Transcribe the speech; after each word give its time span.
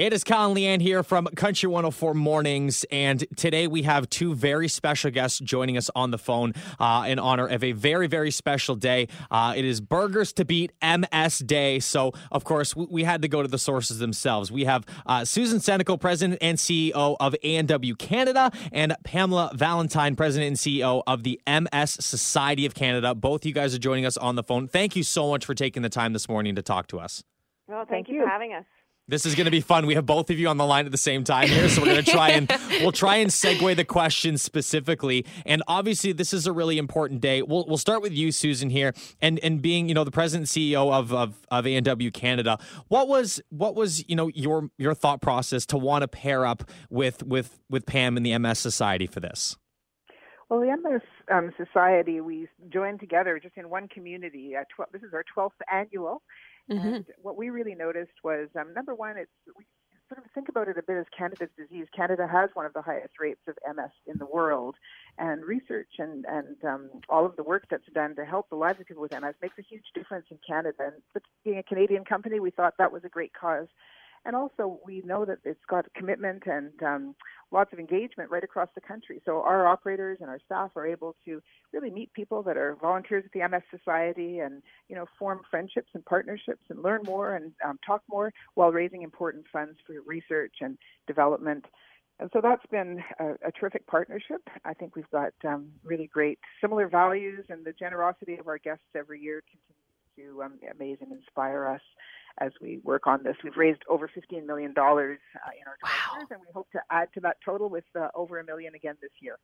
It 0.00 0.14
is 0.14 0.24
Colin 0.24 0.56
Leanne 0.56 0.80
here 0.80 1.02
from 1.02 1.26
Country 1.26 1.68
104 1.68 2.14
Mornings, 2.14 2.86
and 2.90 3.22
today 3.36 3.66
we 3.66 3.82
have 3.82 4.08
two 4.08 4.34
very 4.34 4.66
special 4.66 5.10
guests 5.10 5.38
joining 5.40 5.76
us 5.76 5.90
on 5.94 6.10
the 6.10 6.16
phone 6.16 6.54
uh, 6.78 7.04
in 7.06 7.18
honor 7.18 7.46
of 7.46 7.62
a 7.62 7.72
very, 7.72 8.06
very 8.06 8.30
special 8.30 8.76
day. 8.76 9.08
Uh, 9.30 9.52
it 9.54 9.66
is 9.66 9.82
Burgers 9.82 10.32
to 10.32 10.46
Beat 10.46 10.72
MS 10.82 11.40
Day, 11.40 11.80
so 11.80 12.12
of 12.32 12.44
course 12.44 12.74
we, 12.74 12.86
we 12.88 13.04
had 13.04 13.20
to 13.20 13.28
go 13.28 13.42
to 13.42 13.48
the 13.48 13.58
sources 13.58 13.98
themselves. 13.98 14.50
We 14.50 14.64
have 14.64 14.86
uh, 15.04 15.26
Susan 15.26 15.58
Senecal, 15.58 16.00
President 16.00 16.38
and 16.40 16.56
CEO 16.56 17.18
of 17.20 17.36
A&W 17.42 17.94
Canada, 17.96 18.52
and 18.72 18.96
Pamela 19.04 19.50
Valentine, 19.52 20.16
President 20.16 20.48
and 20.48 20.56
CEO 20.56 21.02
of 21.06 21.24
the 21.24 21.38
MS 21.46 21.98
Society 22.00 22.64
of 22.64 22.72
Canada. 22.74 23.14
Both 23.14 23.44
you 23.44 23.52
guys 23.52 23.74
are 23.74 23.78
joining 23.78 24.06
us 24.06 24.16
on 24.16 24.36
the 24.36 24.42
phone. 24.42 24.66
Thank 24.66 24.96
you 24.96 25.02
so 25.02 25.28
much 25.28 25.44
for 25.44 25.54
taking 25.54 25.82
the 25.82 25.90
time 25.90 26.14
this 26.14 26.26
morning 26.26 26.54
to 26.54 26.62
talk 26.62 26.86
to 26.86 26.98
us. 26.98 27.22
Well, 27.68 27.80
thank, 27.80 28.06
Thank 28.06 28.08
you 28.08 28.14
you. 28.14 28.22
for 28.22 28.28
having 28.30 28.54
us. 28.54 28.64
This 29.10 29.26
is 29.26 29.34
going 29.34 29.46
to 29.46 29.50
be 29.50 29.60
fun. 29.60 29.86
We 29.86 29.96
have 29.96 30.06
both 30.06 30.30
of 30.30 30.38
you 30.38 30.46
on 30.48 30.56
the 30.56 30.64
line 30.64 30.86
at 30.86 30.92
the 30.92 30.98
same 30.98 31.24
time 31.24 31.48
here, 31.48 31.68
so 31.68 31.82
we're 31.82 31.92
going 31.92 32.04
to 32.04 32.10
try 32.12 32.30
and 32.30 32.48
we'll 32.80 32.92
try 32.92 33.16
and 33.16 33.28
segue 33.28 33.74
the 33.74 33.84
questions 33.84 34.40
specifically. 34.40 35.26
And 35.44 35.64
obviously, 35.66 36.12
this 36.12 36.32
is 36.32 36.46
a 36.46 36.52
really 36.52 36.78
important 36.78 37.20
day. 37.20 37.42
We'll 37.42 37.64
we'll 37.66 37.76
start 37.76 38.02
with 38.02 38.12
you, 38.12 38.30
Susan, 38.30 38.70
here, 38.70 38.94
and 39.20 39.40
and 39.40 39.60
being 39.60 39.88
you 39.88 39.94
know 39.94 40.04
the 40.04 40.12
president 40.12 40.54
and 40.56 40.64
CEO 40.64 40.92
of 40.92 41.12
of 41.12 41.34
of 41.50 41.66
A 41.66 42.10
Canada. 42.12 42.58
What 42.86 43.08
was 43.08 43.40
what 43.48 43.74
was 43.74 44.08
you 44.08 44.14
know 44.14 44.28
your 44.28 44.70
your 44.78 44.94
thought 44.94 45.20
process 45.20 45.66
to 45.66 45.76
want 45.76 46.02
to 46.02 46.08
pair 46.08 46.46
up 46.46 46.70
with 46.88 47.24
with 47.24 47.58
with 47.68 47.86
Pam 47.86 48.16
and 48.16 48.24
the 48.24 48.38
MS 48.38 48.60
Society 48.60 49.08
for 49.08 49.18
this? 49.18 49.56
Well, 50.50 50.60
the 50.60 50.76
MS 50.76 51.02
um, 51.32 51.52
Society, 51.56 52.20
we 52.20 52.48
joined 52.70 52.98
together 52.98 53.38
just 53.38 53.56
in 53.56 53.70
one 53.70 53.86
community. 53.86 54.56
Uh, 54.56 54.64
tw- 54.64 54.90
this 54.92 55.02
is 55.02 55.14
our 55.14 55.24
12th 55.36 55.52
annual. 55.72 56.22
And 56.68 57.06
what 57.22 57.36
we 57.36 57.50
really 57.50 57.76
noticed 57.76 58.12
was 58.24 58.48
um, 58.58 58.74
number 58.74 58.94
one, 58.94 59.16
it's 59.16 59.30
we 59.56 59.64
sort 60.08 60.24
of 60.24 60.30
think 60.32 60.48
about 60.48 60.66
it 60.66 60.76
a 60.76 60.82
bit 60.82 60.96
as 60.96 61.06
Canada's 61.16 61.50
disease. 61.56 61.86
Canada 61.94 62.26
has 62.30 62.50
one 62.54 62.66
of 62.66 62.72
the 62.72 62.82
highest 62.82 63.14
rates 63.20 63.40
of 63.46 63.56
MS 63.76 63.90
in 64.06 64.18
the 64.18 64.26
world, 64.26 64.74
and 65.18 65.44
research 65.44 65.88
and 65.98 66.24
and 66.26 66.56
um, 66.64 66.90
all 67.08 67.24
of 67.24 67.36
the 67.36 67.44
work 67.44 67.66
that's 67.70 67.86
done 67.94 68.16
to 68.16 68.24
help 68.24 68.48
the 68.50 68.56
lives 68.56 68.80
of 68.80 68.86
people 68.86 69.02
with 69.02 69.12
MS 69.12 69.34
makes 69.40 69.58
a 69.58 69.62
huge 69.62 69.84
difference 69.94 70.26
in 70.30 70.38
Canada. 70.46 70.92
And 71.14 71.22
being 71.44 71.58
a 71.58 71.62
Canadian 71.62 72.04
company, 72.04 72.40
we 72.40 72.50
thought 72.50 72.74
that 72.78 72.92
was 72.92 73.04
a 73.04 73.08
great 73.08 73.32
cause. 73.32 73.68
And 74.24 74.36
also, 74.36 74.78
we 74.84 75.00
know 75.00 75.24
that 75.24 75.38
it's 75.44 75.64
got 75.68 75.86
commitment 75.94 76.42
and 76.46 76.70
um, 76.82 77.14
lots 77.50 77.72
of 77.72 77.78
engagement 77.78 78.30
right 78.30 78.44
across 78.44 78.68
the 78.74 78.80
country. 78.80 79.22
So 79.24 79.42
our 79.42 79.66
operators 79.66 80.18
and 80.20 80.28
our 80.28 80.38
staff 80.44 80.72
are 80.76 80.86
able 80.86 81.16
to 81.24 81.40
really 81.72 81.90
meet 81.90 82.12
people 82.12 82.42
that 82.42 82.58
are 82.58 82.76
volunteers 82.80 83.24
at 83.24 83.32
the 83.32 83.48
MS 83.48 83.62
Society, 83.70 84.40
and 84.40 84.62
you 84.88 84.96
know, 84.96 85.06
form 85.18 85.40
friendships 85.50 85.88
and 85.94 86.04
partnerships, 86.04 86.62
and 86.68 86.82
learn 86.82 87.00
more 87.04 87.34
and 87.34 87.52
um, 87.64 87.78
talk 87.84 88.02
more 88.10 88.30
while 88.54 88.70
raising 88.70 89.02
important 89.02 89.46
funds 89.50 89.78
for 89.86 89.94
research 90.06 90.56
and 90.60 90.76
development. 91.06 91.64
And 92.18 92.28
so 92.34 92.42
that's 92.42 92.66
been 92.70 93.02
a, 93.18 93.30
a 93.48 93.52
terrific 93.58 93.86
partnership. 93.86 94.42
I 94.66 94.74
think 94.74 94.94
we've 94.96 95.10
got 95.10 95.32
um, 95.48 95.70
really 95.82 96.06
great 96.12 96.38
similar 96.60 96.88
values, 96.88 97.46
and 97.48 97.64
the 97.64 97.72
generosity 97.72 98.36
of 98.36 98.48
our 98.48 98.58
guests 98.58 98.84
every 98.94 99.20
year 99.20 99.42
continues 99.50 100.36
to 100.36 100.42
um, 100.42 100.58
amaze 100.70 100.98
and 101.00 101.10
inspire 101.12 101.66
us 101.66 101.80
as 102.38 102.52
we 102.60 102.80
work 102.84 103.06
on 103.06 103.22
this. 103.22 103.36
We've 103.42 103.56
raised 103.56 103.82
over 103.88 104.08
$15 104.08 104.46
million 104.46 104.70
uh, 104.76 104.82
in 104.82 104.84
our 104.86 104.96
12 104.96 105.20
Wow. 105.82 106.26
and 106.30 106.40
we 106.40 106.46
hope 106.54 106.68
to 106.72 106.80
add 106.90 107.08
to 107.14 107.20
that 107.20 107.36
total 107.44 107.68
with 107.68 107.84
uh, 107.98 108.08
over 108.14 108.38
a 108.38 108.44
million 108.44 108.74
again 108.74 108.96
this 109.00 109.10
year. 109.20 109.36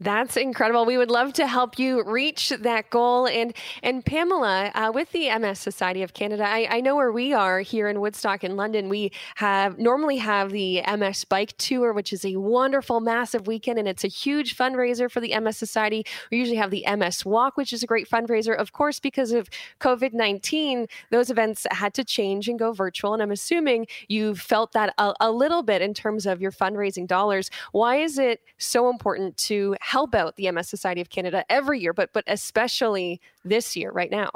That's 0.00 0.36
incredible. 0.36 0.84
We 0.86 0.98
would 0.98 1.10
love 1.10 1.34
to 1.34 1.46
help 1.46 1.78
you 1.78 2.02
reach 2.02 2.48
that 2.48 2.90
goal. 2.90 3.28
And 3.28 3.54
and 3.80 4.04
Pamela, 4.04 4.72
uh, 4.74 4.90
with 4.92 5.12
the 5.12 5.30
MS 5.38 5.60
Society 5.60 6.02
of 6.02 6.14
Canada, 6.14 6.44
I, 6.44 6.66
I 6.68 6.80
know 6.80 6.96
where 6.96 7.12
we 7.12 7.32
are 7.32 7.60
here 7.60 7.88
in 7.88 8.00
Woodstock 8.00 8.42
in 8.42 8.56
London. 8.56 8.88
We 8.88 9.12
have 9.36 9.78
normally 9.78 10.16
have 10.16 10.50
the 10.50 10.82
MS 10.82 11.24
Bike 11.26 11.56
Tour, 11.58 11.92
which 11.92 12.12
is 12.12 12.24
a 12.24 12.34
wonderful, 12.34 12.98
massive 12.98 13.46
weekend, 13.46 13.78
and 13.78 13.86
it's 13.86 14.02
a 14.02 14.08
huge 14.08 14.56
fundraiser 14.56 15.08
for 15.08 15.20
the 15.20 15.38
MS 15.38 15.56
Society. 15.58 16.04
We 16.28 16.38
usually 16.38 16.56
have 16.56 16.72
the 16.72 16.84
MS 16.96 17.24
Walk, 17.24 17.56
which 17.56 17.72
is 17.72 17.84
a 17.84 17.86
great 17.86 18.10
fundraiser. 18.10 18.56
Of 18.56 18.72
course, 18.72 18.98
because 18.98 19.30
of 19.30 19.48
COVID 19.78 20.12
nineteen, 20.12 20.88
those 21.12 21.30
events 21.30 21.68
had 21.70 21.94
to 21.94 22.02
change 22.02 22.48
and 22.48 22.58
go 22.58 22.72
virtual. 22.72 23.14
And 23.14 23.22
I'm 23.22 23.30
assuming 23.30 23.86
you 24.08 24.34
felt 24.34 24.72
that 24.72 24.92
a, 24.98 25.14
a 25.20 25.30
little 25.30 25.62
bit 25.62 25.82
in 25.82 25.94
terms 25.94 26.26
of 26.26 26.42
your 26.42 26.50
fundraising 26.50 27.06
dollars. 27.06 27.48
Why 27.70 27.98
is 27.98 28.18
it 28.18 28.40
so 28.58 28.90
important 28.90 29.36
to 29.36 29.76
out 29.94 30.36
the 30.36 30.50
MS 30.50 30.68
Society 30.68 31.00
of 31.00 31.10
Canada 31.10 31.44
every 31.48 31.80
year, 31.80 31.92
but 31.92 32.12
but 32.12 32.24
especially 32.26 33.20
this 33.44 33.76
year, 33.76 33.90
right 33.90 34.10
now? 34.10 34.30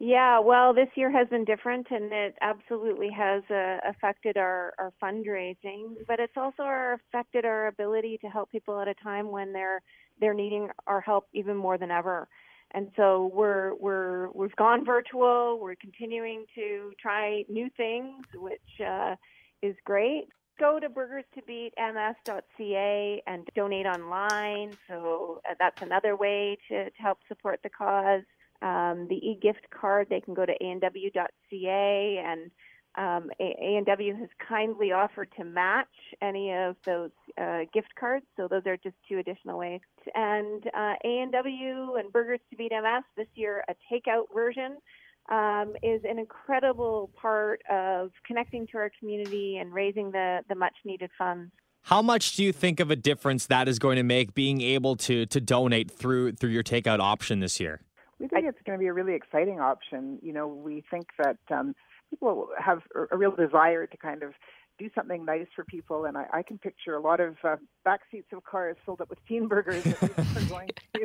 Yeah, 0.00 0.38
well, 0.38 0.72
this 0.72 0.88
year 0.94 1.10
has 1.10 1.26
been 1.28 1.44
different, 1.44 1.88
and 1.90 2.12
it 2.12 2.36
absolutely 2.40 3.10
has 3.10 3.42
uh, 3.50 3.78
affected 3.84 4.36
our, 4.36 4.72
our 4.78 4.92
fundraising. 5.02 5.96
But 6.06 6.20
it's 6.20 6.36
also 6.36 6.62
affected 6.62 7.44
our 7.44 7.66
ability 7.66 8.18
to 8.18 8.28
help 8.28 8.52
people 8.52 8.80
at 8.80 8.86
a 8.86 8.94
time 8.94 9.30
when 9.30 9.52
they're 9.52 9.82
they're 10.20 10.34
needing 10.34 10.68
our 10.86 11.00
help 11.00 11.26
even 11.32 11.56
more 11.56 11.78
than 11.78 11.90
ever. 11.90 12.28
And 12.72 12.90
so 12.96 13.30
we're 13.34 13.74
we're 13.74 14.30
we've 14.30 14.54
gone 14.54 14.84
virtual. 14.84 15.58
We're 15.60 15.74
continuing 15.74 16.44
to 16.54 16.92
try 17.00 17.44
new 17.48 17.68
things, 17.76 18.24
which 18.34 18.86
uh, 18.86 19.16
is 19.62 19.74
great. 19.84 20.28
Go 20.58 20.80
to 20.80 20.88
burgerstobeatms.ca 20.88 23.22
and 23.26 23.48
donate 23.54 23.86
online. 23.86 24.72
So 24.88 25.40
uh, 25.48 25.54
that's 25.58 25.80
another 25.82 26.16
way 26.16 26.58
to, 26.68 26.90
to 26.90 27.02
help 27.02 27.18
support 27.28 27.60
the 27.62 27.70
cause. 27.70 28.24
Um, 28.60 29.06
the 29.08 29.16
e-gift 29.16 29.70
card, 29.70 30.08
they 30.10 30.20
can 30.20 30.34
go 30.34 30.44
to 30.44 30.52
anw.ca 30.60 32.24
and 32.26 32.50
um, 32.98 33.30
A&W 33.38 34.16
has 34.16 34.28
kindly 34.48 34.90
offered 34.90 35.30
to 35.36 35.44
match 35.44 35.86
any 36.20 36.52
of 36.52 36.74
those 36.84 37.12
uh, 37.40 37.60
gift 37.72 37.94
cards, 37.98 38.26
so 38.36 38.48
those 38.48 38.62
are 38.66 38.76
just 38.76 38.96
two 39.08 39.18
additional 39.18 39.56
ways. 39.56 39.80
And 40.16 40.66
uh, 40.66 40.94
A&W 41.04 41.94
and 41.96 42.12
Burgers 42.12 42.40
to 42.50 42.56
Beat 42.56 42.72
MS 42.72 43.04
this 43.16 43.28
year, 43.36 43.62
a 43.68 43.74
takeout 43.92 44.24
version, 44.34 44.78
um, 45.28 45.74
is 45.82 46.02
an 46.08 46.18
incredible 46.18 47.10
part 47.20 47.60
of 47.70 48.10
connecting 48.26 48.66
to 48.68 48.78
our 48.78 48.90
community 48.98 49.58
and 49.58 49.72
raising 49.72 50.10
the, 50.10 50.40
the 50.48 50.54
much 50.54 50.74
needed 50.84 51.10
funds. 51.18 51.52
How 51.82 52.02
much 52.02 52.36
do 52.36 52.42
you 52.44 52.52
think 52.52 52.80
of 52.80 52.90
a 52.90 52.96
difference 52.96 53.46
that 53.46 53.68
is 53.68 53.78
going 53.78 53.96
to 53.96 54.02
make 54.02 54.34
being 54.34 54.60
able 54.60 54.96
to 54.96 55.26
to 55.26 55.40
donate 55.40 55.90
through 55.90 56.32
through 56.32 56.50
your 56.50 56.62
takeout 56.62 56.98
option 56.98 57.40
this 57.40 57.60
year? 57.60 57.80
We 58.18 58.28
think 58.28 58.46
it's 58.46 58.58
going 58.66 58.78
to 58.78 58.82
be 58.82 58.88
a 58.88 58.92
really 58.92 59.14
exciting 59.14 59.60
option. 59.60 60.18
You 60.20 60.32
know, 60.32 60.48
we 60.48 60.84
think 60.90 61.06
that 61.18 61.38
um, 61.50 61.74
people 62.10 62.48
have 62.58 62.82
a- 62.94 63.14
a 63.14 63.16
real 63.16 63.34
desire 63.34 63.86
to 63.86 63.96
kind 63.96 64.22
of 64.22 64.34
do 64.78 64.90
something 64.94 65.24
nice 65.24 65.46
for 65.54 65.64
people, 65.64 66.04
and 66.04 66.16
I, 66.16 66.26
I 66.32 66.42
can 66.42 66.58
picture 66.58 66.94
a 66.94 67.00
lot 67.00 67.20
of 67.20 67.36
uh, 67.42 67.56
back 67.84 68.00
seats 68.10 68.28
of 68.32 68.44
cars 68.44 68.76
filled 68.84 69.00
up 69.00 69.10
with 69.10 69.18
teen 69.26 69.48
burgers 69.48 69.82
that 69.84 70.00
people 70.00 70.24
are 70.24 70.44
going 70.48 70.68
to 70.68 70.97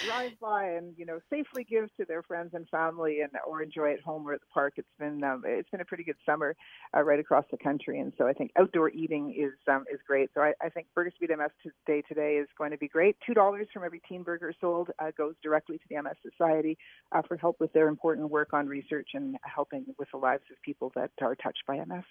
drive 0.00 0.32
by 0.40 0.66
and 0.70 0.94
you 0.96 1.06
know 1.06 1.18
safely 1.30 1.64
give 1.64 1.94
to 1.96 2.04
their 2.04 2.22
friends 2.22 2.50
and 2.54 2.68
family, 2.68 3.20
and 3.20 3.30
or 3.46 3.62
enjoy 3.62 3.92
at 3.92 4.00
home 4.00 4.26
or 4.26 4.34
at 4.34 4.40
the 4.40 4.46
park. 4.52 4.74
It's 4.76 4.88
been 4.98 5.22
um, 5.24 5.42
it's 5.46 5.68
been 5.70 5.80
a 5.80 5.84
pretty 5.84 6.04
good 6.04 6.16
summer 6.26 6.54
uh, 6.96 7.02
right 7.02 7.18
across 7.18 7.44
the 7.50 7.56
country, 7.56 8.00
and 8.00 8.12
so 8.18 8.26
I 8.26 8.32
think 8.32 8.52
outdoor 8.58 8.90
eating 8.90 9.34
is 9.36 9.52
um, 9.68 9.84
is 9.92 10.00
great. 10.06 10.30
So 10.34 10.40
I, 10.40 10.52
I 10.62 10.68
think 10.68 10.86
Burgers 10.94 11.14
to 11.20 11.26
Beat 11.26 11.36
MS 11.36 11.50
Day 11.86 12.02
today 12.08 12.34
is 12.34 12.48
going 12.58 12.70
to 12.70 12.78
be 12.78 12.88
great. 12.88 13.16
Two 13.26 13.34
dollars 13.34 13.66
from 13.72 13.84
every 13.84 14.00
teen 14.08 14.22
burger 14.22 14.52
sold 14.60 14.90
uh, 14.98 15.10
goes 15.16 15.34
directly 15.42 15.78
to 15.78 15.84
the 15.90 16.00
MS 16.02 16.16
Society 16.22 16.76
uh, 17.12 17.22
for 17.26 17.36
help 17.36 17.56
with 17.60 17.72
their 17.72 17.88
important 17.88 18.30
work 18.30 18.52
on 18.52 18.66
research 18.66 19.10
and 19.14 19.36
helping 19.42 19.86
with 19.98 20.08
the 20.12 20.18
lives 20.18 20.44
of 20.50 20.60
people 20.62 20.92
that 20.94 21.10
are 21.20 21.34
touched 21.34 21.62
by 21.66 21.76
MS. 21.76 22.04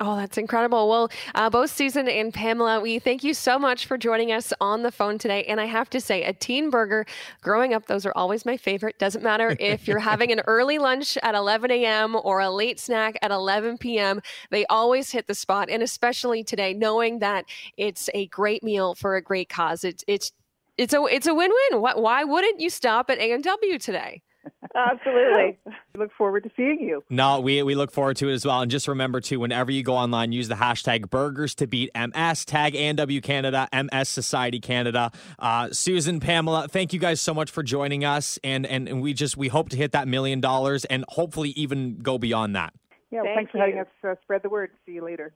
Oh, 0.00 0.16
that's 0.16 0.36
incredible. 0.36 0.88
Well, 0.88 1.08
uh, 1.36 1.48
both 1.48 1.70
Susan 1.70 2.08
and 2.08 2.34
Pamela, 2.34 2.80
we 2.80 2.98
thank 2.98 3.22
you 3.22 3.32
so 3.32 3.60
much 3.60 3.86
for 3.86 3.96
joining 3.96 4.32
us 4.32 4.52
on 4.60 4.82
the 4.82 4.90
phone 4.90 5.18
today. 5.18 5.44
And 5.44 5.60
I 5.60 5.66
have 5.66 5.88
to 5.90 6.00
say, 6.00 6.24
a 6.24 6.32
teen 6.32 6.68
burger, 6.68 7.06
growing 7.42 7.74
up, 7.74 7.86
those 7.86 8.04
are 8.04 8.12
always 8.16 8.44
my 8.44 8.56
favorite. 8.56 8.98
Doesn't 8.98 9.22
matter 9.22 9.56
if 9.60 9.86
you're 9.86 9.98
having 10.00 10.32
an 10.32 10.40
early 10.48 10.78
lunch 10.78 11.16
at 11.22 11.36
11 11.36 11.70
a.m. 11.70 12.16
or 12.24 12.40
a 12.40 12.50
late 12.50 12.80
snack 12.80 13.16
at 13.22 13.30
11 13.30 13.78
p.m., 13.78 14.20
they 14.50 14.66
always 14.66 15.12
hit 15.12 15.28
the 15.28 15.34
spot. 15.34 15.70
And 15.70 15.80
especially 15.80 16.42
today, 16.42 16.74
knowing 16.74 17.20
that 17.20 17.44
it's 17.76 18.10
a 18.14 18.26
great 18.26 18.64
meal 18.64 18.96
for 18.96 19.14
a 19.14 19.22
great 19.22 19.48
cause. 19.48 19.84
It's, 19.84 20.02
it's, 20.08 20.32
it's 20.76 20.92
a 20.92 21.04
it's 21.04 21.28
a 21.28 21.34
win-win. 21.34 21.80
Why, 21.80 21.94
why 21.94 22.24
wouldn't 22.24 22.58
you 22.58 22.68
stop 22.68 23.10
at 23.10 23.18
A&W 23.18 23.78
today? 23.78 24.22
Absolutely. 24.74 25.58
We 25.94 26.00
look 26.00 26.12
forward 26.18 26.42
to 26.42 26.50
seeing 26.56 26.80
you. 26.80 27.04
No, 27.08 27.38
we 27.38 27.62
we 27.62 27.76
look 27.76 27.92
forward 27.92 28.16
to 28.16 28.28
it 28.28 28.32
as 28.32 28.44
well. 28.44 28.60
And 28.60 28.68
just 28.68 28.88
remember 28.88 29.20
too, 29.20 29.38
whenever 29.38 29.70
you 29.70 29.84
go 29.84 29.94
online, 29.94 30.32
use 30.32 30.48
the 30.48 30.56
hashtag 30.56 31.08
burgers 31.08 31.54
to 31.54 31.68
beat 31.68 31.88
MS, 31.94 32.44
tag 32.44 32.74
ANW 32.74 33.22
Canada, 33.22 33.68
MS 33.72 34.08
Society 34.08 34.58
Canada. 34.58 35.12
Uh, 35.38 35.70
Susan, 35.70 36.18
Pamela, 36.18 36.66
thank 36.66 36.92
you 36.92 36.98
guys 36.98 37.20
so 37.20 37.32
much 37.32 37.52
for 37.52 37.62
joining 37.62 38.04
us. 38.04 38.40
And, 38.42 38.66
and 38.66 38.88
and 38.88 39.00
we 39.00 39.14
just 39.14 39.36
we 39.36 39.46
hope 39.46 39.68
to 39.68 39.76
hit 39.76 39.92
that 39.92 40.08
million 40.08 40.40
dollars 40.40 40.84
and 40.86 41.04
hopefully 41.10 41.50
even 41.50 41.98
go 41.98 42.18
beyond 42.18 42.56
that. 42.56 42.74
Yeah, 43.12 43.22
well, 43.22 43.26
Thank 43.26 43.36
thanks 43.36 43.52
for 43.52 43.58
having 43.58 43.78
us 43.78 43.86
uh, 44.02 44.14
spread 44.22 44.42
the 44.42 44.48
word. 44.48 44.70
See 44.84 44.94
you 44.94 45.04
later. 45.04 45.32